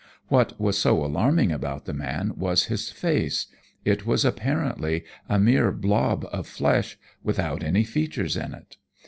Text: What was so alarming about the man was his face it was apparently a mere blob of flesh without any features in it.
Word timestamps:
What 0.29 0.59
was 0.59 0.79
so 0.79 1.05
alarming 1.05 1.51
about 1.51 1.85
the 1.85 1.93
man 1.93 2.33
was 2.35 2.63
his 2.65 2.89
face 2.89 3.45
it 3.85 4.03
was 4.03 4.25
apparently 4.25 5.03
a 5.29 5.37
mere 5.37 5.71
blob 5.71 6.25
of 6.31 6.47
flesh 6.47 6.97
without 7.23 7.61
any 7.61 7.83
features 7.83 8.35
in 8.35 8.55
it. 8.55 8.77